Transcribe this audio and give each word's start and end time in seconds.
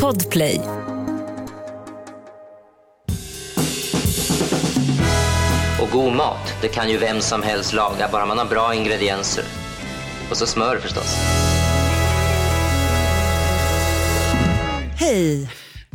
Podplay. 0.00 0.60
Och 5.82 5.88
god 5.92 6.12
mat, 6.12 6.54
det 6.62 6.68
kan 6.68 6.90
ju 6.90 6.98
vem 6.98 7.20
som 7.20 7.42
helst 7.42 7.72
laga, 7.72 8.08
bara 8.12 8.26
man 8.26 8.38
har 8.38 8.44
bra 8.46 8.74
ingredienser. 8.74 9.44
Och 10.30 10.36
så 10.36 10.46
smör 10.46 10.78
förstås. 10.78 11.16
Hej! 14.98 15.50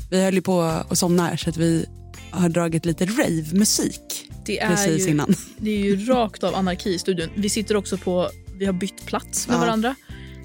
Vi 0.10 0.24
höll 0.24 0.34
ju 0.34 0.42
på 0.42 0.62
att 0.62 0.98
somna 0.98 1.24
här 1.28 1.38
så 1.38 1.50
att 1.50 1.58
vi 1.58 1.86
har 2.32 2.50
dragit 2.50 2.86
lite 2.86 3.06
rave-musik 3.06 4.30
Det 4.46 4.60
är, 4.60 4.68
precis 4.70 5.08
ju, 5.08 5.12
innan. 5.12 5.36
det 5.58 5.70
är 5.70 5.78
ju 5.78 6.06
rakt 6.06 6.44
av 6.44 6.56
anarki 6.56 6.94
i 6.94 7.00
studion. 7.00 7.30
Vi 7.36 7.50
sitter 7.50 7.76
också 7.76 7.98
på, 7.98 8.30
vi 8.60 8.66
har 8.66 8.74
bytt 8.74 9.06
plats 9.06 9.48
med 9.48 9.56
Ja. 9.56 9.60
varandra. 9.60 9.96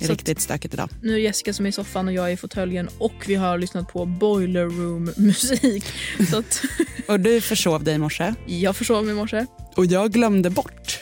Är 0.02 0.06
Så 0.06 0.12
riktigt 0.12 0.40
stökigt 0.40 0.74
idag. 0.74 0.88
nu 1.02 1.14
är 1.14 1.18
Jessica 1.18 1.52
som 1.52 1.66
är 1.66 1.70
i 1.70 1.72
soffan 1.72 2.08
och 2.08 2.14
jag 2.14 2.28
är 2.28 2.32
i 2.32 2.36
fåtöljen 2.36 2.88
och 2.98 3.12
vi 3.26 3.34
har 3.34 3.58
lyssnat 3.58 3.92
på 3.92 4.06
boiler 4.06 4.64
room 4.64 5.12
musik. 5.16 5.84
Så 6.30 6.38
att 6.38 6.62
Och 7.08 7.20
du 7.20 7.40
försov 7.40 7.84
dig 7.84 7.94
i 7.94 7.98
morse 7.98 8.34
jag 8.46 8.76
försov 8.76 9.04
mig 9.04 9.12
i 9.12 9.16
morse. 9.16 9.46
och 9.76 9.86
jag 9.86 10.12
glömde 10.12 10.50
bort 10.50 10.98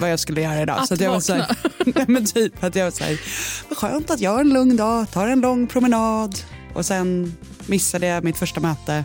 vad 0.00 0.12
jag 0.12 0.20
skulle 0.20 0.40
göra 0.40 0.62
idag. 0.62 0.78
Att 0.78 0.88
så 0.88 0.94
att 0.94 1.00
jag 1.00 1.10
var 1.10 1.20
så 1.20 1.34
här, 1.34 1.56
nej, 1.94 2.04
men 2.08 2.26
typ 2.26 2.64
att 2.64 2.74
jag 2.74 2.84
var 2.84 2.90
så 2.90 3.04
här, 3.04 3.20
vad 3.68 3.78
skönt 3.78 4.10
att 4.10 4.20
jag 4.20 4.30
har 4.30 4.40
en 4.40 4.48
lugn 4.52 4.76
dag, 4.76 5.10
tar 5.10 5.28
en 5.28 5.40
lång 5.40 5.66
promenad 5.66 6.38
och 6.74 6.86
sen 6.86 7.36
missade 7.66 8.06
jag 8.06 8.24
mitt 8.24 8.36
första 8.36 8.60
möte. 8.60 9.04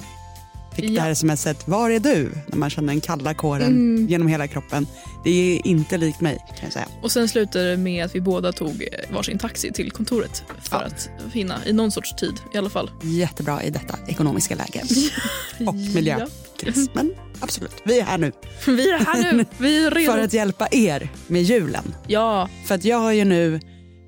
Fick 0.81 0.90
det 0.90 0.95
Ja. 0.95 1.02
här 1.02 1.13
smset, 1.13 1.67
var 1.67 1.90
är 1.90 1.99
du? 1.99 2.31
När 2.48 2.58
man 2.58 2.70
känner 2.70 2.88
den 2.94 3.02
kalla 3.02 3.34
kåren 3.34 3.67
Mm. 3.67 4.08
genom 4.08 4.27
hela 4.27 4.48
kroppen. 4.48 4.88
Det 5.23 5.30
är 5.57 5.67
inte 5.67 5.98
likt 5.98 6.21
mig 6.21 6.38
kan 6.49 6.59
jag 6.63 6.73
säga. 6.73 6.88
Och 7.02 7.12
sen 7.12 7.27
slutade 7.30 7.71
det 7.71 7.77
med 7.77 8.05
att 8.05 8.16
vi 8.16 8.21
båda 8.21 8.52
tog 8.52 8.70
eh, 8.91 9.13
varsin 9.13 9.38
taxi 9.38 9.71
till 9.71 9.91
kontoret 9.91 10.44
för 10.62 10.77
Ja. 10.77 10.85
att 10.85 11.09
hinna 11.34 11.66
i 11.66 11.73
någon 11.73 11.91
sorts 11.91 12.16
tid 12.16 12.34
i 12.54 12.57
alla 12.57 12.70
fall. 12.70 12.91
Jättebra 13.04 13.63
i 13.63 13.70
detta 13.70 13.98
ekonomiska 14.07 14.55
läge. 14.55 14.81
Och 15.59 15.65
Ja. 15.65 15.71
miljökris. 15.71 16.90
Men 16.93 17.13
absolut, 17.40 17.76
vi 17.85 17.99
är 17.99 18.04
här 18.04 18.18
nu 18.18 18.32
Vi 18.66 18.91
är 18.91 18.99
här 18.99 19.34
nu, 19.34 19.45
vi 19.57 19.85
är 19.85 19.91
redo. 19.91 20.12
för 20.12 20.20
att 20.20 20.34
hjälpa 20.34 20.68
er 20.71 21.10
med 21.27 21.43
julen. 21.43 21.95
Ja, 22.07 22.49
För 22.68 22.76
att 22.76 22.85
jag 22.85 22.98
har 22.98 23.12
ju 23.12 23.26
nu 23.26 23.60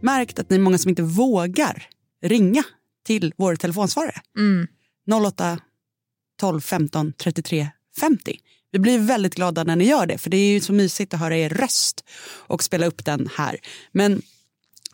märkt 0.01 0.39
att 0.39 0.49
ni 0.49 0.55
är 0.55 0.59
många 0.59 0.77
som 0.77 0.89
inte 0.89 1.01
vågar 1.03 1.83
ringa 2.25 2.63
till 3.05 3.33
vår 3.37 3.55
telefonsvarare. 3.55 4.21
mm. 4.37 4.67
08 5.25 5.57
12 6.39 6.61
15 6.61 7.13
33 7.17 7.67
50. 7.99 8.39
Vi 8.71 8.79
blir 8.79 8.99
väldigt 8.99 9.35
glada 9.35 9.63
när 9.63 9.75
ni 9.75 9.85
gör 9.85 10.05
det 10.05 10.17
för 10.17 10.29
det 10.29 10.37
är 10.37 10.53
ju 10.53 10.61
så 10.61 10.73
mysigt 10.73 11.13
att 11.13 11.19
höra 11.19 11.37
er 11.37 11.49
röst 11.49 12.05
och 12.25 12.63
spela 12.63 12.85
upp 12.85 13.05
den 13.05 13.29
här. 13.35 13.59
Men 13.91 14.21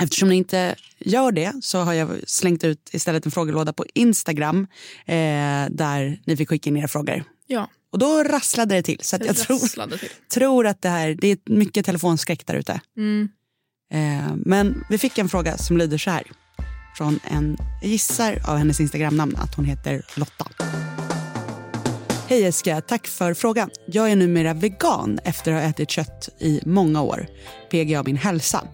eftersom 0.02 0.30
ni 0.30 0.36
inte 0.36 0.76
gör 1.00 1.32
det 1.32 1.54
så 1.62 1.80
har 1.80 1.94
jag 1.94 2.10
slängt 2.28 2.64
ut 2.64 2.90
istället 2.92 3.26
en 3.26 3.32
frågelåda 3.32 3.74
på 3.74 3.86
Instagram 3.94 4.68
eh, 5.06 5.16
där 5.70 6.22
ni 6.26 6.38
fick 6.38 6.50
skicka 6.50 6.70
in 6.70 6.78
era 6.78 6.88
frågor. 6.88 7.24
ja. 7.48 7.70
Och 7.92 8.00
då 8.00 8.24
rasslade 8.24 8.76
det 8.76 8.84
till. 8.84 9.00
Så 9.02 9.16
att 9.16 9.26
jag 9.26 9.38
tror, 9.38 9.88
till. 9.98 10.10
tror 10.34 10.68
att 10.68 10.82
det 10.82 10.90
här, 10.90 11.18
det 11.22 11.28
är 11.28 11.38
mycket 11.46 11.86
telefonskräck 11.86 12.46
där 12.46 12.56
ute. 12.56 12.82
Mm. 12.98 13.30
Eh, 13.94 14.36
men 14.36 14.84
vi 14.90 14.98
fick 14.98 15.18
en 15.18 15.30
fråga 15.30 15.58
som 15.58 15.78
lyder 15.78 15.98
så 15.98 16.10
här. 16.10 16.24
Från 16.98 17.20
en, 17.24 17.58
gissar 17.84 18.42
av 18.48 18.58
hennes 18.58 18.80
Instagramnamn 18.80 19.36
att 19.36 19.56
hon 19.56 19.66
heter 19.66 20.06
Lotta. 20.16 20.48
Hej 22.30 22.42
Jessica, 22.42 22.82
tack 22.82 23.08
för 23.08 23.34
frågan. 23.34 23.70
Jag 23.86 24.12
är 24.12 24.16
numera 24.16 24.54
vegan 24.54 25.20
efter 25.24 25.52
att 25.54 25.62
ha 25.64 25.70
ätit 25.70 25.90
kött 25.90 26.30
i 26.40 26.62
många 26.66 27.02
år. 27.02 27.28
PGA 27.72 28.04
min 28.04 28.18
hälsa. 28.18 28.68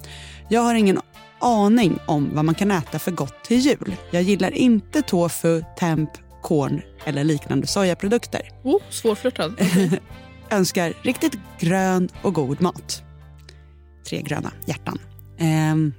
Jag 0.50 0.62
har 0.62 0.76
ingen 0.76 1.00
aning 1.40 2.00
om 2.08 2.30
vad 2.36 2.46
man 2.46 2.56
kan 2.56 2.72
äta 2.72 3.00
för 3.00 3.12
gott 3.12 3.44
till 3.44 3.58
jul. 3.60 3.96
Jag 4.12 4.22
gillar 4.24 4.52
inte 4.52 5.02
tofu, 5.02 5.64
temp, 5.80 6.10
korn 6.42 6.82
eller 7.06 7.24
liknande 7.24 7.68
sojaprodukter. 7.68 8.42
Oh, 8.64 8.82
svårflörtad. 8.90 9.54
Önskar 10.52 10.94
riktigt 11.02 11.38
grön 11.60 12.10
och 12.22 12.34
god 12.34 12.62
mat. 12.62 13.04
Tre 14.10 14.22
gröna 14.22 14.52
hjärtan. 14.66 15.00
Ehm, 15.40 15.94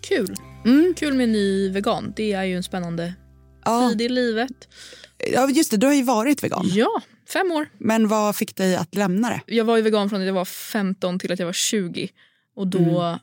Kul. 0.00 0.36
Mm. 0.64 0.94
Kul 0.96 1.14
med 1.14 1.28
ny 1.28 1.70
vegan. 1.70 2.12
Det 2.16 2.32
är 2.32 2.44
ju 2.44 2.56
en 2.56 2.62
spännande 2.62 3.14
Ja, 3.64 3.88
tid 3.90 4.02
i 4.02 4.08
livet. 4.08 4.68
ja, 5.32 5.50
just 5.50 5.70
det. 5.70 5.76
Du 5.76 5.86
har 5.86 5.94
ju 5.94 6.02
varit 6.02 6.44
vegan. 6.44 6.64
Ja, 6.74 7.00
fem 7.28 7.52
år. 7.52 7.68
Men 7.78 8.08
vad 8.08 8.36
fick 8.36 8.56
dig 8.56 8.76
att 8.76 8.94
lämna 8.94 9.30
det? 9.30 9.40
Jag 9.46 9.64
var 9.64 9.76
ju 9.76 9.82
vegan 9.82 10.08
från 10.08 10.20
att 10.20 10.26
jag 10.26 10.34
var 10.34 10.44
15 10.44 11.18
till 11.18 11.32
att 11.32 11.38
jag 11.38 11.46
var 11.46 11.52
20. 11.52 12.08
Och 12.56 12.66
då... 12.66 13.02
Mm. 13.02 13.18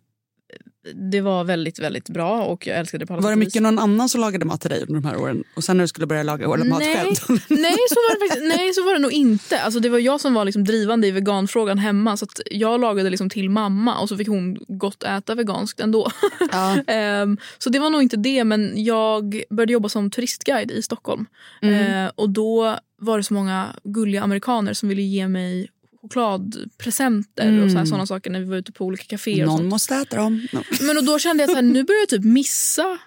Det 1.11 1.21
var 1.21 1.43
väldigt, 1.43 1.79
väldigt 1.79 2.09
bra 2.09 2.43
och 2.43 2.67
jag 2.67 2.77
älskade 2.77 3.03
det 3.03 3.07
på 3.07 3.13
alla 3.13 3.21
Var 3.21 3.29
det 3.29 3.35
mycket 3.35 3.61
någon 3.61 3.79
annan 3.79 4.09
som 4.09 4.21
lagade 4.21 4.45
mat 4.45 4.61
till 4.61 4.69
dig 4.69 4.81
under 4.81 4.93
de 4.93 5.05
här 5.05 5.17
åren? 5.17 5.43
Och 5.55 5.63
sen 5.63 5.77
när 5.77 5.83
du 5.83 5.87
skulle 5.87 6.07
börja 6.07 6.23
laga 6.23 6.47
mat 6.47 6.79
Nej. 6.79 6.95
själv? 6.95 7.15
Nej 7.47 7.77
så, 7.89 7.95
var 7.95 8.13
det 8.13 8.27
faktiskt, 8.27 8.57
nej, 8.57 8.73
så 8.73 8.83
var 8.83 8.93
det 8.93 8.99
nog 8.99 9.11
inte. 9.11 9.61
Alltså, 9.61 9.79
det 9.79 9.89
var 9.89 9.99
jag 9.99 10.21
som 10.21 10.33
var 10.33 10.45
liksom 10.45 10.63
drivande 10.63 11.07
i 11.07 11.11
veganfrågan 11.11 11.77
hemma. 11.77 12.17
Så 12.17 12.25
jag 12.51 12.81
lagade 12.81 13.09
liksom 13.09 13.29
till 13.29 13.49
mamma 13.49 13.99
och 13.99 14.09
så 14.09 14.17
fick 14.17 14.27
hon 14.27 14.57
gott 14.67 15.03
äta 15.03 15.35
veganskt 15.35 15.79
ändå. 15.79 16.11
ja. 16.51 16.77
Ehm, 16.87 17.37
så 17.57 17.69
det 17.69 17.79
var 17.79 17.89
nog 17.89 18.01
inte 18.01 18.17
det, 18.17 18.43
men 18.43 18.83
jag 18.83 19.43
började 19.49 19.73
jobba 19.73 19.89
som 19.89 20.11
turistguide 20.11 20.71
i 20.71 20.81
Stockholm. 20.81 21.25
Mm. 21.61 22.05
Eh, 22.05 22.11
och 22.15 22.29
då 22.29 22.79
var 23.01 23.17
det 23.17 23.23
så 23.23 23.33
många 23.33 23.75
gulliga 23.83 24.23
amerikaner 24.23 24.73
som 24.73 24.89
ville 24.89 25.01
ge 25.01 25.27
mig 25.27 25.69
chokladpresenter 26.13 27.63
och 27.63 27.71
så 27.71 27.77
här, 27.77 27.85
såna 27.85 28.05
saker 28.05 28.29
när 28.29 28.39
vi 28.39 28.45
var 28.45 28.57
ute 28.57 28.71
på 28.71 28.85
olika 28.85 29.03
kaféer. 29.03 29.41
och 29.45 29.47
Någon 29.51 29.65
måste 29.65 29.95
äta 29.95 30.15
dem. 30.15 30.47
No. 30.53 30.63
Men 30.81 30.97
och 30.97 31.03
då 31.03 31.19
kände 31.19 31.43
jag 31.43 31.55
här, 31.55 31.61
nu 31.61 31.83
börjar 31.83 31.99
jag 32.01 32.09
typ 32.09 32.23
missa 32.23 32.97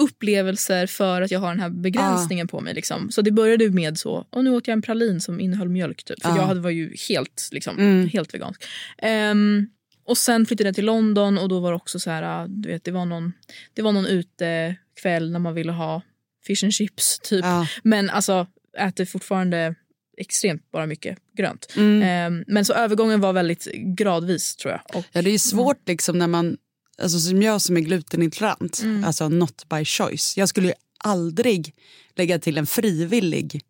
upplevelser 0.00 0.86
för 0.86 1.22
att 1.22 1.30
jag 1.30 1.40
har 1.40 1.48
den 1.48 1.60
här 1.60 1.70
begränsningen 1.70 2.48
på 2.48 2.60
mig. 2.60 2.74
Liksom. 2.74 3.10
Så 3.10 3.22
det 3.22 3.30
började 3.30 3.70
med 3.70 3.98
så, 3.98 4.26
och 4.30 4.44
nu 4.44 4.50
åt 4.50 4.66
jag 4.68 4.72
en 4.72 4.82
pralin 4.82 5.20
som 5.20 5.40
innehöll 5.40 5.68
mjölk. 5.68 6.04
Typ, 6.04 6.22
för 6.22 6.28
Ja. 6.28 6.36
jag 6.36 6.42
hade, 6.46 6.60
var 6.60 6.70
ju 6.70 6.94
helt, 7.08 7.48
liksom, 7.52 7.78
Mm. 7.78 8.08
helt 8.08 8.34
vegansk. 8.34 8.64
Ehm, 8.98 9.66
och 10.04 10.18
sen 10.18 10.46
flyttade 10.46 10.68
jag 10.68 10.74
till 10.74 10.84
London 10.84 11.38
och 11.38 11.48
då 11.48 11.60
var 11.60 11.70
det 11.70 11.76
också 11.76 11.98
så 11.98 12.10
här, 12.10 12.46
du 12.48 12.68
vet, 12.68 12.84
det 12.84 12.90
var 12.90 13.04
någon, 13.04 13.32
det 13.74 13.82
var 13.82 13.92
någon 13.92 14.06
utekväll 14.06 15.30
när 15.30 15.38
man 15.38 15.54
ville 15.54 15.72
ha 15.72 16.02
fish 16.46 16.64
and 16.64 16.72
chips 16.74 17.18
typ. 17.18 17.44
Ja. 17.44 17.66
Men 17.82 18.10
alltså 18.10 18.46
äter 18.78 19.04
fortfarande 19.04 19.74
extremt 20.22 20.70
bara 20.72 20.86
mycket 20.86 21.18
grönt. 21.36 21.66
Mm. 21.76 22.02
Ehm, 22.02 22.44
men 22.46 22.64
så 22.64 22.72
övergången 22.72 23.20
var 23.20 23.32
väldigt 23.32 23.64
gradvis 23.74 24.56
tror 24.56 24.72
jag. 24.72 24.96
Och, 24.98 25.04
ja, 25.12 25.22
det 25.22 25.30
är 25.30 25.38
svårt 25.38 25.88
liksom 25.88 26.18
när 26.18 26.26
man, 26.28 26.56
alltså 27.02 27.18
som 27.18 27.42
jag 27.42 27.60
som 27.60 27.76
är 27.76 27.80
glutenintolerant, 27.80 28.80
Mm. 28.82 29.04
alltså 29.04 29.28
not 29.28 29.68
by 29.68 29.84
choice. 29.84 30.36
Jag 30.36 30.48
skulle 30.48 30.66
ju 30.66 30.74
aldrig 31.04 31.74
lägga 32.16 32.38
till 32.38 32.58
en 32.58 32.66
frivillig 32.66 33.60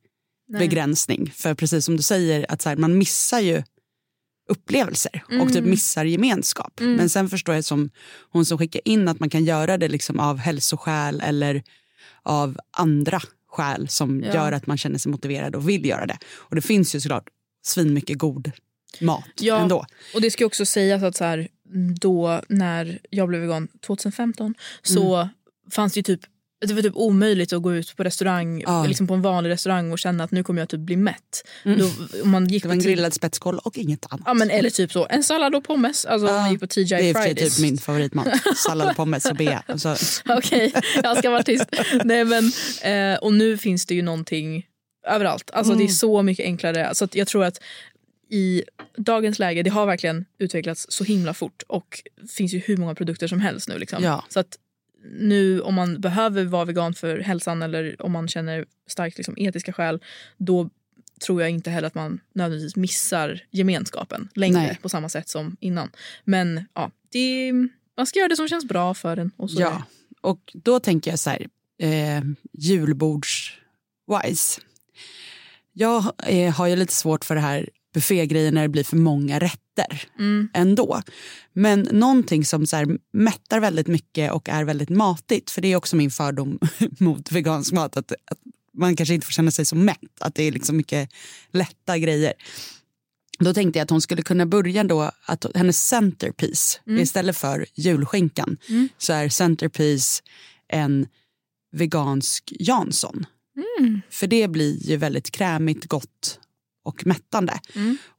nej. 0.48 0.58
begränsning. 0.68 1.30
För 1.34 1.54
precis 1.54 1.84
som 1.84 1.96
du 1.96 2.02
säger, 2.02 2.46
att 2.48 2.62
så 2.62 2.69
här, 2.69 2.76
man 2.76 2.98
missar 2.98 3.40
ju 3.40 3.62
upplevelser 4.48 5.22
och 5.40 5.48
typ 5.48 5.56
Mm. 5.56 5.70
missar 5.70 6.04
gemenskap. 6.04 6.80
Mm. 6.80 6.92
Men 6.94 7.08
sen 7.10 7.28
förstår 7.28 7.54
jag 7.54 7.64
som 7.64 7.90
hon 8.30 8.46
som 8.46 8.58
skickar 8.58 8.80
in 8.84 9.08
att 9.08 9.20
man 9.20 9.30
kan 9.30 9.44
göra 9.44 9.78
det 9.78 9.88
liksom 9.88 10.20
av 10.20 10.36
hälsoskäl 10.38 11.20
eller 11.24 11.62
av 12.22 12.58
andra 12.70 13.20
skäl 13.52 13.88
som 13.88 14.22
Ja. 14.22 14.34
gör 14.34 14.52
att 14.52 14.66
man 14.66 14.78
känner 14.78 14.98
sig 14.98 15.10
motiverad 15.12 15.54
och 15.54 15.68
vill 15.68 15.86
göra 15.86 16.06
det. 16.06 16.18
Och 16.34 16.54
det 16.56 16.62
finns 16.62 16.94
ju 16.94 17.00
såklart 17.00 17.28
svin 17.64 17.94
mycket 17.94 18.18
god 18.18 18.50
mat 19.00 19.24
Ja. 19.40 19.58
ändå. 19.60 19.86
Och 20.14 20.20
det 20.20 20.30
ska 20.30 20.46
också 20.46 20.64
sägas 20.66 21.02
att 21.02 21.16
så 21.16 21.24
här, 21.24 21.48
då 22.00 22.40
när 22.48 22.98
jag 23.10 23.28
blev 23.28 23.40
vegan 23.40 23.68
2015 23.86 24.54
så 24.82 25.16
Mm. 25.16 25.28
fanns 25.70 25.92
det 25.92 25.98
ju 25.98 26.02
typ 26.02 26.20
det 26.68 26.74
var 26.74 26.82
typ 26.82 26.96
omöjligt 26.96 27.52
att 27.52 27.62
gå 27.62 27.74
ut 27.74 27.96
på 27.96 28.02
restaurang, 28.04 28.60
Ja. 28.60 28.84
liksom 28.86 29.06
på 29.06 29.14
en 29.14 29.22
vanlig 29.22 29.50
restaurang 29.50 29.92
och 29.92 29.98
känna 29.98 30.24
att 30.24 30.30
nu 30.30 30.44
kommer 30.44 30.60
jag 30.62 30.68
typ 30.68 30.80
bli 30.80 30.96
mätt. 30.96 31.44
Mm. 31.64 31.78
Då, 31.78 31.90
om 32.22 32.30
man 32.30 32.46
gick 32.48 32.62
Det 32.62 32.68
var 32.68 32.74
en 32.74 32.80
grillad 32.82 33.14
spetskål 33.14 33.58
och 33.58 33.78
inget 33.78 34.06
annat. 34.12 34.22
Ja, 34.26 34.34
men, 34.34 34.50
eller 34.50 34.70
typ 34.70 34.92
så, 34.92 35.06
en 35.10 35.22
sallad 35.24 35.54
och 35.54 35.64
pommes. 35.64 36.04
Alltså 36.04 36.26
Ja, 36.28 36.32
man 36.40 36.50
gick 36.50 36.60
på 36.60 36.66
TGI 36.66 36.84
det 36.84 36.94
är 37.10 37.16
och 37.16 37.22
Fridays. 37.24 37.56
typ 37.56 37.62
min 37.62 37.78
favoritmat. 37.78 38.28
Sallad, 38.56 38.96
pommes 38.96 39.24
och 39.26 39.36
bea. 39.36 39.62
Alltså, 39.66 39.96
Okej, 40.28 40.72
jag 41.02 41.18
ska 41.18 41.30
vara 41.30 41.42
tyst. 41.42 41.64
Nej, 42.04 42.24
men, 42.24 42.52
eh, 42.82 43.19
och 43.19 43.32
nu 43.34 43.58
finns 43.58 43.87
det 43.87 43.94
ju 43.94 44.02
någonting 44.02 44.66
överallt. 45.08 45.50
Alltså, 45.52 45.72
Det 45.72 45.78
är 45.78 45.84
Mm. 45.84 45.92
så 45.94 46.22
mycket 46.22 46.44
enklare. 46.44 46.94
Så 46.94 47.08
jag 47.12 47.28
tror 47.28 47.44
att 47.44 47.60
i 48.31 48.62
dagens 48.96 49.38
läge, 49.38 49.62
det 49.62 49.70
har 49.70 49.87
verkligen 49.87 50.25
utvecklats 50.38 50.87
så 50.88 51.04
himla 51.04 51.34
fort 51.34 51.62
och 51.66 52.02
finns 52.31 52.52
ju 52.54 52.58
hur 52.58 52.76
många 52.76 52.94
produkter 52.94 53.26
som 53.28 53.40
helst 53.40 53.69
nu. 53.69 53.78
Liksom. 53.78 54.04
Ja. 54.04 54.25
Så 54.28 54.40
att 54.40 54.56
nu 55.04 55.60
om 55.60 55.75
man 55.75 56.00
behöver 56.00 56.44
vara 56.44 56.64
vegan 56.64 56.94
för 56.94 57.19
hälsan 57.19 57.62
eller 57.62 58.02
om 58.02 58.12
man 58.12 58.28
känner 58.28 58.66
starkt 58.87 59.16
liksom, 59.16 59.34
etiska 59.38 59.72
skäl, 59.72 60.00
då 60.37 60.70
tror 61.25 61.40
jag 61.40 61.50
inte 61.50 61.70
heller 61.70 61.87
att 61.87 61.94
man 61.94 62.20
nödvändigtvis 62.34 62.76
missar 62.76 63.40
gemenskapen 63.50 64.28
längre 64.34 64.60
Nej. 64.60 64.78
på 64.82 64.88
samma 64.88 65.08
sätt 65.08 65.28
som 65.28 65.56
innan. 65.60 65.90
Men 66.25 66.64
ja, 66.75 66.90
det, 67.08 67.52
man 67.96 68.06
ska 68.06 68.19
göra 68.19 68.28
det 68.28 68.37
som 68.37 68.49
känns 68.49 68.64
bra 68.64 68.94
för 68.94 69.16
en. 69.16 69.31
Och 69.37 69.50
så 69.50 69.60
Ja, 69.60 69.82
och 70.20 70.52
då 70.54 70.81
tänker 70.81 71.10
jag 71.10 71.19
så 71.19 71.31
här, 71.31 71.46
eh, 71.78 72.22
julbords-wise. 72.52 74.60
Jag 75.72 76.12
eh, 76.26 76.54
har 76.54 76.66
ju 76.66 76.76
lite 76.76 76.93
svårt 76.93 77.25
för 77.25 77.34
det 77.34 77.40
här 77.40 77.69
buffégrejen 77.94 78.54
när 78.54 78.62
det 78.62 78.69
blir 78.69 78.84
för 78.84 78.96
många 78.96 79.38
rätter. 79.38 79.62
Fetter 79.76 80.08
ändå. 80.54 81.02
Men 81.52 81.88
någonting 81.92 82.44
som 82.44 82.66
så 82.66 82.76
här 82.76 82.98
mättar 83.12 83.60
väldigt 83.60 83.86
mycket 83.86 84.32
och 84.32 84.48
är 84.48 84.64
väldigt 84.64 84.90
matigt, 84.90 85.50
för 85.50 85.62
det 85.62 85.72
är 85.72 85.76
också 85.76 85.96
min 85.96 86.10
fördom 86.10 86.58
mot 86.98 87.32
vegansk 87.32 87.72
mat, 87.72 87.96
att, 87.96 88.12
att 88.12 88.38
man 88.74 88.96
kanske 88.96 89.14
inte 89.14 89.26
får 89.26 89.32
känna 89.32 89.50
sig 89.50 89.64
så 89.64 89.76
mätt, 89.76 89.98
att 90.20 90.34
det 90.34 90.42
är 90.42 90.52
liksom 90.52 90.76
mycket 90.76 91.10
lätta 91.52 91.98
grejer. 91.98 92.32
Då 93.38 93.54
tänkte 93.54 93.78
jag 93.78 93.84
att 93.84 93.90
hon 93.90 94.00
skulle 94.00 94.22
kunna 94.22 94.46
börja 94.46 94.84
då, 94.84 95.10
att 95.26 95.46
hennes 95.54 95.86
centerpiece, 95.86 96.80
istället 96.86 97.36
för 97.36 97.66
julskinkan, 97.75 98.56
så 98.98 99.12
är 99.12 99.28
centerpiece 99.28 100.22
en 100.68 101.06
vegansk 101.72 102.52
Jansson. 102.58 103.26
För 104.10 104.26
det 104.26 104.48
blir 104.48 104.76
ju 104.76 104.96
väldigt 104.96 105.30
krämigt, 105.30 105.86
gott 105.86 106.38
och 106.82 107.06
mättande. 107.06 107.61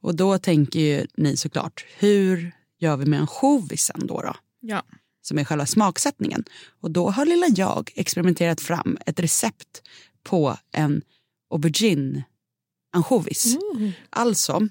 Och 0.02 0.16
då 0.16 0.38
tänker 0.38 0.80
ju 0.80 1.08
ni 1.18 1.38
såklart, 1.38 1.86
hur 1.98 2.52
gör 2.80 2.98
vi 2.98 3.06
med 3.06 3.20
ansjovisen 3.20 4.08
då? 4.08 4.22
då? 4.22 4.36
Ja. 4.60 4.84
Som 5.22 5.40
är 5.40 5.44
själva 5.44 5.66
smaksättningen. 5.66 6.44
Och 6.82 6.92
då 6.92 7.10
har 7.10 7.26
lilla 7.26 7.48
jag 7.56 7.92
experimenterat 7.96 8.62
fram 8.62 8.98
ett 9.06 9.20
recept 9.20 9.82
på 10.24 10.58
en 10.72 11.02
aubergine 11.54 12.24
ansjovis. 12.94 13.58
Alltså 14.10 14.68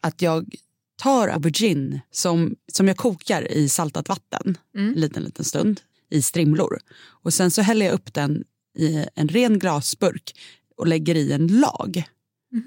att 0.00 0.22
jag 0.22 0.54
tar 1.02 1.28
aubergine 1.28 2.00
som, 2.10 2.56
som 2.72 2.88
jag 2.88 2.96
kokar 2.96 3.52
i 3.52 3.68
saltat 3.68 4.08
vatten 4.08 4.58
en 4.74 4.92
liten, 4.92 5.22
liten 5.22 5.44
stund 5.44 5.80
i 6.10 6.22
strimlor. 6.22 6.78
Och 7.22 7.34
sen 7.34 7.50
så 7.50 7.62
häller 7.62 7.86
jag 7.86 7.94
upp 7.94 8.14
den 8.14 8.44
i 8.78 9.06
en 9.14 9.28
ren 9.28 9.58
glasburk 9.58 10.40
och 10.76 10.86
lägger 10.86 11.14
i 11.14 11.32
en 11.32 11.46
lag 11.46 12.04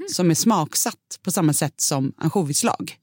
som 0.09 0.31
är 0.31 0.35
smaksatt 0.35 1.19
på 1.21 1.31
samma 1.31 1.53
sätt 1.53 1.81
som 1.81 2.13
ansjovislag. 2.17 2.97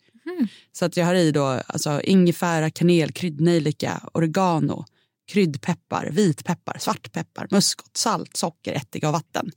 Så 0.73 0.85
att 0.85 0.97
jag 0.97 1.07
har 1.07 1.15
i 1.15 1.33
då 1.33 1.45
alltså, 1.45 2.01
ingefära, 2.01 2.71
kanel, 2.71 3.13
kryddnejlika, 3.13 4.09
oregano, 4.15 4.85
kryddpeppar, 5.33 6.11
vitpeppar, 6.13 6.79
svartpeppar, 6.79 7.49
muskot, 7.51 7.97
salt, 7.97 8.37
socker, 8.37 8.73
ättika 8.73 9.07
och 9.09 9.13
vatten. 9.13 9.51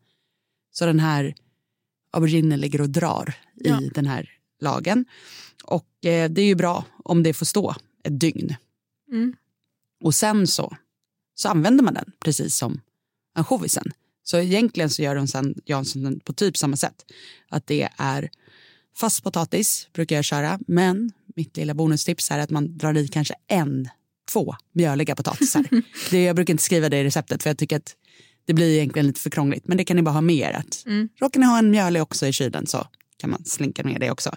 Så 0.71 0.85
den 0.85 0.99
här 0.99 1.35
auberginen 2.11 2.59
ligger 2.59 2.81
och 2.81 2.89
drar 2.89 3.33
i 3.55 3.69
Ja. 3.69 3.79
den 3.93 4.05
här 4.05 4.29
lagen. 4.61 5.05
Och 5.63 6.05
eh, 6.05 6.29
det 6.29 6.41
är 6.41 6.45
ju 6.45 6.55
bra 6.55 6.85
om 7.03 7.23
det 7.23 7.33
får 7.33 7.45
stå 7.45 7.75
ett 8.03 8.19
dygn. 8.19 8.55
Mm. 9.11 9.35
Och 10.03 10.15
sen 10.15 10.47
så, 10.47 10.77
så 11.35 11.49
använder 11.49 11.83
man 11.83 11.93
den 11.93 12.11
precis 12.19 12.55
som 12.55 12.81
ansjovisen. 13.35 13.91
Så 14.23 14.37
egentligen 14.39 14.89
så 14.89 15.01
gör 15.01 15.15
de 15.15 15.27
sen 15.27 15.55
Jansson 15.65 16.19
på 16.19 16.33
typ 16.33 16.57
samma 16.57 16.77
sätt. 16.77 17.05
Att 17.49 17.67
det 17.67 17.89
är 17.97 18.29
fast 18.95 19.23
potatis 19.23 19.87
brukar 19.93 20.15
jag 20.15 20.25
köra. 20.25 20.59
Men 20.67 21.11
mitt 21.35 21.57
lilla 21.57 21.73
bonustips 21.73 22.31
är 22.31 22.39
att 22.39 22.49
man 22.49 22.77
drar 22.77 22.97
i 22.97 23.07
kanske 23.07 23.33
en, 23.47 23.89
två 24.31 24.55
mjöliga 24.73 25.15
potatisar. 25.15 25.65
det, 26.11 26.23
jag 26.23 26.35
brukar 26.35 26.53
inte 26.53 26.63
skriva 26.63 26.89
det 26.89 26.97
i 26.97 27.03
receptet 27.03 27.43
för 27.43 27.49
jag 27.49 27.57
tycker 27.57 27.77
att 27.77 27.95
det 28.45 28.53
blir 28.53 28.75
egentligen 28.75 29.07
lite 29.07 29.19
för 29.19 29.29
krångligt. 29.29 29.67
Men 29.67 29.77
det 29.77 29.83
kan 29.83 29.95
ni 29.95 30.01
bara 30.01 30.11
ha 30.11 30.21
med 30.21 30.35
er. 30.35 30.53
Att 30.53 30.83
Råkar 31.19 31.39
ni 31.39 31.45
ha 31.45 31.59
en 31.59 31.71
mjölig 31.71 32.01
också 32.01 32.27
i 32.27 32.33
kylen 32.33 32.67
så 32.67 32.87
kan 33.17 33.29
man 33.29 33.45
slinka 33.45 33.83
ner 33.83 33.99
det 33.99 34.11
också. 34.11 34.35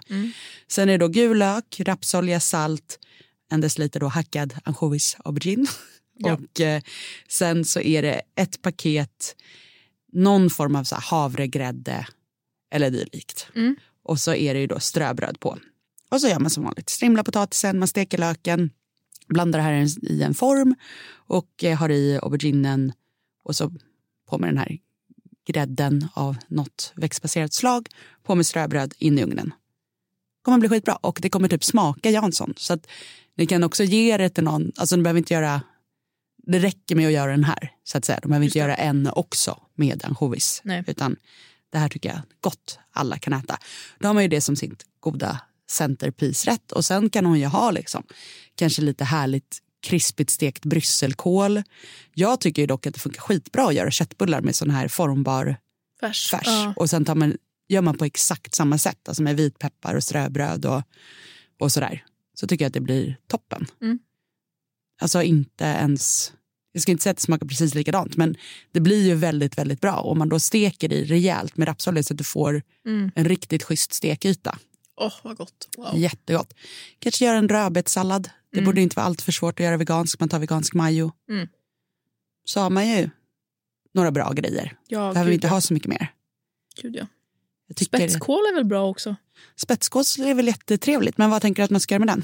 Sen 0.67 0.89
är 0.89 0.97
det 0.97 0.97
då 0.97 1.07
gul 1.07 1.37
lök, 1.37 1.81
rapsolja, 1.85 2.39
salt, 2.39 2.99
en 3.51 3.61
deciliter 3.61 3.99
då 3.99 4.07
hackad 4.07 4.53
ansjovis 4.63 5.17
aubergine. 5.25 5.67
Ja. 6.17 6.33
Och 6.33 6.61
eh, 6.61 6.81
sen 7.27 7.65
så 7.65 7.79
är 7.79 8.01
det 8.01 8.21
ett 8.35 8.61
paket, 8.61 9.35
någon 10.13 10.49
form 10.49 10.75
av 10.75 10.83
så 10.83 10.95
havregrädde 10.95 12.07
eller 12.71 12.89
dylikt. 12.91 13.47
Mm. 13.55 13.75
Och 14.03 14.19
så 14.19 14.33
är 14.33 14.53
det 14.53 14.59
ju 14.59 14.67
då 14.67 14.79
ströbröd 14.79 15.39
på. 15.39 15.57
Och 16.11 16.21
så 16.21 16.27
gör 16.27 16.39
man 16.39 16.49
som 16.49 16.63
vanligt. 16.63 16.89
Strimlar 16.89 17.23
potatisen, 17.23 17.79
man 17.79 17.87
steker 17.87 18.17
löken, 18.17 18.69
blandar 19.27 19.59
det 19.59 19.63
här 19.63 19.87
i 20.01 20.23
en- 20.23 20.33
form 20.33 20.75
och 21.13 21.63
eh, 21.63 21.77
har 21.77 21.89
i 21.89 22.19
auberginen 22.23 22.93
och 23.43 23.55
så 23.55 23.71
på 24.29 24.37
med 24.37 24.49
den 24.49 24.57
här 24.57 24.77
grädden 25.47 26.07
av 26.13 26.37
något 26.47 26.93
växtbaserat 26.95 27.53
slag, 27.53 27.89
på 28.23 28.35
med 28.35 28.45
ströbröd, 28.45 28.93
in 28.97 29.19
i 29.19 29.23
ugnen. 29.23 29.53
kommer 30.41 30.57
bli 30.57 30.69
skitbra 30.69 30.95
och 30.95 31.19
det 31.21 31.29
kommer 31.29 31.47
typ 31.47 31.63
smaka 31.63 32.09
Jansson. 32.09 32.53
Så 32.57 32.73
att 32.73 32.87
ni 33.35 33.45
kan 33.45 33.63
också 33.63 33.83
ge 33.83 34.17
det 34.17 34.29
till 34.29 34.43
någon, 34.43 34.71
alltså 34.75 34.95
ni 34.95 35.03
behöver 35.03 35.17
inte 35.17 35.33
göra, 35.33 35.61
det 36.47 36.59
räcker 36.59 36.95
med 36.95 37.07
att 37.07 37.13
göra 37.13 37.31
den 37.31 37.43
här 37.43 37.71
så 37.83 37.97
att 37.97 38.05
säga. 38.05 38.19
De 38.21 38.27
behöver 38.27 38.45
inte 38.45 38.59
göra 38.59 38.75
en 38.75 39.07
också 39.07 39.61
med 39.75 40.05
ansjovis. 40.05 40.61
Utan 40.87 41.15
det 41.71 41.77
här 41.77 41.89
tycker 41.89 42.09
jag 42.09 42.21
gott 42.41 42.79
alla 42.91 43.17
kan 43.17 43.33
äta. 43.33 43.57
Då 43.99 44.07
har 44.07 44.13
man 44.13 44.23
ju 44.23 44.29
det 44.29 44.41
som 44.41 44.55
sitt 44.55 44.85
goda 44.99 45.39
centerpiece-rätt 45.69 46.71
och 46.71 46.85
sen 46.85 47.09
kan 47.09 47.25
hon 47.25 47.39
ju 47.39 47.45
ha 47.45 47.71
liksom 47.71 48.03
kanske 48.55 48.81
lite 48.81 49.03
härligt 49.03 49.59
krispigt 49.83 50.29
stekt 50.29 50.65
brysselkål. 50.65 51.63
Jag 52.13 52.41
tycker 52.41 52.61
ju 52.61 52.67
dock 52.67 52.87
att 52.87 52.93
det 52.93 52.99
funkar 52.99 53.21
skitbra 53.21 53.67
att 53.67 53.73
göra 53.73 53.91
köttbullar 53.91 54.41
med 54.41 54.55
sån 54.55 54.69
här 54.69 54.87
formbar 54.87 55.57
Färs. 55.99 56.29
färs. 56.31 56.41
Ja. 56.45 56.73
Och 56.75 56.89
sen 56.89 57.05
tar 57.05 57.15
man, 57.15 57.37
gör 57.67 57.81
man 57.81 57.97
på 57.97 58.05
exakt 58.05 58.55
samma 58.55 58.77
sätt, 58.77 59.07
alltså 59.07 59.23
med 59.23 59.37
vitpeppar 59.37 59.95
och 59.95 60.03
ströbröd 60.03 60.65
och, 60.65 60.81
och 61.59 61.71
sådär. 61.71 62.05
Så 62.33 62.47
tycker 62.47 62.65
jag 62.65 62.69
att 62.69 62.73
det 62.73 62.81
blir 62.81 63.17
toppen. 63.27 63.65
Mm. 63.81 63.99
Alltså 65.01 65.21
inte 65.23 65.63
ens, 65.63 66.33
jag 66.71 66.81
ska 66.81 66.91
inte 66.91 67.03
säga 67.03 67.11
att 67.11 67.17
det 67.17 67.23
smakar 67.23 67.47
precis 67.47 67.75
likadant, 67.75 68.17
men 68.17 68.35
det 68.71 68.79
blir 68.79 69.05
ju 69.07 69.15
väldigt, 69.15 69.57
väldigt 69.57 69.81
bra. 69.81 69.93
Om 69.95 70.17
man 70.17 70.29
då 70.29 70.39
steker 70.39 70.93
i 70.93 71.05
rejält 71.05 71.57
med 71.57 71.67
rapsolja 71.67 72.03
så 72.03 72.13
att 72.13 72.17
du 72.17 72.23
får 72.23 72.61
Mm. 72.85 73.11
en 73.15 73.25
riktigt 73.25 73.63
schysst 73.63 73.93
stekyta. 73.93 74.57
Åh, 74.95 75.13
vad 75.23 75.37
gott. 75.37 75.69
Wow. 75.77 75.97
Jättegott. 75.97 76.53
Kanske 76.99 77.25
göra 77.25 77.37
en 77.37 77.49
rödbetssallad. 77.49 78.29
Det 78.51 78.57
Mm. 78.57 78.65
borde 78.65 78.81
inte 78.81 78.95
vara 78.95 79.05
allt 79.05 79.21
för 79.21 79.31
svårt 79.31 79.59
att 79.59 79.63
göra 79.63 79.77
vegansk. 79.77 80.19
Man 80.19 80.29
tar 80.29 80.39
vegansk 80.39 80.73
majo. 80.73 81.11
Mm. 81.29 81.47
Så 82.45 82.59
har 82.59 82.69
man 82.69 82.87
ju 82.89 83.09
några 83.93 84.11
bra 84.11 84.31
grejer. 84.31 84.77
Ja, 84.87 85.13
Behöver 85.13 85.29
vi 85.29 85.35
inte 85.35 85.47
ja. 85.47 85.53
ha 85.53 85.61
så 85.61 85.73
mycket 85.73 85.89
mer. 85.89 86.07
Gud, 86.81 86.95
ja. 86.95 87.07
Spetskål 87.85 88.35
är 88.51 88.55
väl 88.55 88.65
bra 88.65 88.89
också? 88.89 89.15
Spetskås 89.55 90.19
är 90.19 90.33
väl 90.33 90.47
jättetrevligt, 90.47 91.17
men 91.17 91.29
vad 91.29 91.41
tänker 91.41 91.61
du 91.61 91.65
att 91.65 91.71
man 91.71 91.81
ska 91.81 91.95
göra 91.95 92.05
med 92.05 92.07
den? 92.07 92.23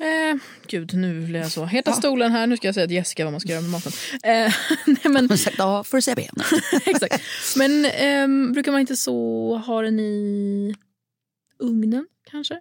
Eh, 0.00 0.36
gud, 0.66 0.94
nu 0.94 1.26
blir 1.26 1.40
jag 1.40 1.50
så. 1.52 1.64
Heta 1.64 1.90
Ja. 1.90 1.94
stolen 1.96 2.32
här. 2.32 2.46
Nu 2.46 2.56
ska 2.56 2.68
jag 2.68 2.74
säga 2.74 2.86
till 2.86 2.96
Jessica 2.96 3.24
vad 3.24 3.32
man 3.32 3.40
ska 3.40 3.50
göra 3.50 3.60
med 3.62 3.70
maten. 3.70 3.92
Eh, 4.22 4.52
nej, 4.86 4.98
men, 5.04 5.28
Ja, 5.58 5.84
får 5.84 5.96
du 5.98 6.02
säga 6.02 6.14
ben. 6.14 6.34
exakt. 6.86 7.22
Men 7.56 7.84
ehm, 7.84 8.52
brukar 8.52 8.72
man 8.72 8.80
inte 8.80 8.96
så 8.96 9.56
ha 9.66 9.82
den 9.82 10.00
i 10.00 10.74
ugnen 11.58 12.06
kanske? 12.30 12.60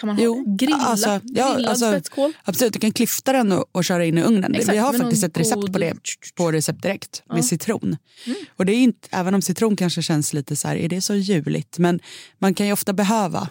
Kan 0.00 0.06
man 0.06 0.16
ha 0.16 0.24
Jo, 0.24 0.56
grilla, 0.58 0.76
alltså, 0.76 1.08
ja, 1.24 1.54
grillad 1.54 1.70
alltså, 1.70 1.90
spetskål? 1.92 2.32
Absolut, 2.44 2.72
du 2.72 2.78
kan 2.78 2.92
klyfta 2.92 3.32
den 3.32 3.52
och, 3.52 3.64
och 3.72 3.84
köra 3.84 4.04
in 4.04 4.18
i 4.18 4.22
ugnen. 4.22 4.54
Exakt, 4.54 4.74
vi 4.74 4.78
har 4.78 4.92
med 4.92 5.00
faktiskt 5.00 5.24
ett 5.24 5.38
recept 5.38 5.56
god- 5.60 5.72
på 5.72 5.78
det 5.78 5.94
på 6.34 6.52
Recept 6.52 6.82
Direkt 6.82 7.22
med 7.28 7.38
Ja. 7.38 7.42
citron. 7.42 7.96
Mm. 8.26 8.38
Och 8.56 8.66
det 8.66 8.72
är 8.72 8.76
inte, 8.78 9.08
även 9.10 9.34
om 9.34 9.42
citron 9.42 9.76
kanske 9.76 10.02
känns 10.02 10.32
lite 10.34 10.56
så 10.56 10.68
här, 10.68 10.76
är 10.76 10.88
det 10.88 11.00
så 11.00 11.14
juligt? 11.14 11.78
Men 11.78 12.00
man 12.38 12.54
kan 12.54 12.66
ju 12.66 12.72
ofta 12.72 12.92
behöva 12.92 13.48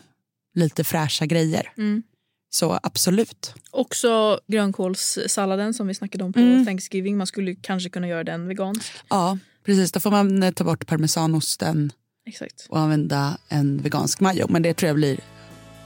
lite 0.56 0.84
fräscha 0.84 1.26
grejer. 1.26 1.72
Mm. 1.78 2.04
Så 2.54 2.80
absolut. 2.84 3.54
Också 3.72 4.40
grönkålssalladen 4.48 5.74
som 5.74 5.88
vi 5.88 5.94
snackade 5.94 6.24
om 6.24 6.34
på 6.34 6.40
Mm. 6.40 6.66
Thanksgiving. 6.66 7.18
Man 7.18 7.28
skulle 7.28 7.56
kanske 7.56 7.90
kunna 7.90 8.08
göra 8.08 8.24
den 8.24 8.48
vegansk. 8.48 8.92
Ja, 9.10 9.38
precis. 9.66 9.92
Då 9.92 10.00
får 10.00 10.12
man 10.12 10.44
eh, 10.44 10.52
ta 10.52 10.64
bort 10.64 10.88
parmesaноsten 10.88 11.92
Exakt. 12.28 12.66
och 12.70 12.80
använda 12.80 13.38
en 13.50 13.82
vegansk 13.82 14.20
majo. 14.20 14.48
Men 14.50 14.62
det 14.62 14.74
tror 14.74 14.88
jag 14.88 14.96
blir 14.96 15.20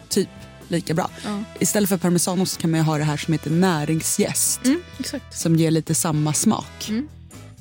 typ 0.10 0.30
lika 0.68 0.94
bra. 0.94 1.10
Ja. 1.26 1.44
Istället 1.60 1.90
för 1.90 1.98
parmesanost 1.98 2.58
kan 2.58 2.72
man 2.72 2.80
ju 2.80 2.84
ha 2.84 2.98
det 2.98 3.04
här 3.04 3.18
som 3.18 3.34
heter 3.34 3.50
näringsjäst. 3.52 4.66
Mm, 4.66 4.82
som 5.32 5.56
ger 5.56 5.72
lite 5.72 5.96
samma 5.96 6.34
smak. 6.34 6.90
Mm. 6.90 7.08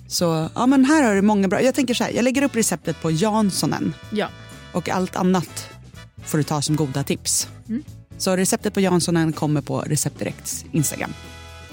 Så 0.08 0.48
ja, 0.54 0.66
men 0.66 0.84
här 0.84 1.02
har 1.02 1.14
du 1.14 1.22
många 1.22 1.48
bra. 1.48 1.62
Jag 1.62 1.74
tänker 1.74 1.94
så 1.94 2.04
här, 2.04 2.10
jag 2.12 2.22
lägger 2.22 2.42
upp 2.42 2.56
receptet 2.56 3.02
på 3.02 3.10
Janssonen 3.10 3.94
Ja. 4.12 4.28
och 4.72 4.88
allt 4.88 5.16
annat 5.16 5.68
får 6.26 6.38
du 6.38 6.44
ta 6.44 6.62
som 6.62 6.76
goda 6.76 7.04
tips. 7.04 7.48
Mm. 7.68 7.82
Så 8.18 8.36
receptet 8.36 8.74
på 8.74 8.80
Janssonen 8.80 9.32
kommer 9.32 9.60
på 9.60 9.80
Recept 9.80 10.18
Direkts 10.18 10.64
Instagram. 10.72 11.14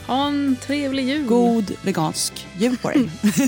Ha 0.08 0.28
en 0.28 0.56
trevlig 0.62 1.08
jul. 1.08 1.26
God 1.26 1.72
vegansk 1.82 2.48
jul 2.58 2.78
på 2.78 2.90
dig. 2.90 3.10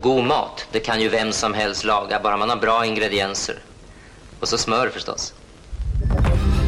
God 0.00 0.24
mat, 0.24 0.66
det 0.72 0.80
kan 0.80 1.00
ju 1.00 1.08
vem 1.08 1.32
som 1.32 1.54
helst 1.54 1.84
laga, 1.84 2.20
bara 2.22 2.36
man 2.36 2.50
har 2.50 2.56
bra 2.56 2.86
ingredienser. 2.86 3.58
Och 4.40 4.48
så 4.48 4.58
smör 4.58 4.88
förstås. 4.88 5.34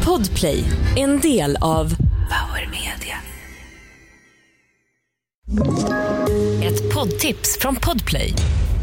Podplay, 0.05 0.63
en 0.97 1.19
del 1.19 1.57
av 1.61 1.89
Power 2.29 2.69
Media. 2.71 3.17
Ett 6.63 6.93
poddtips 6.93 7.57
från 7.59 7.75
Podplay. 7.75 8.33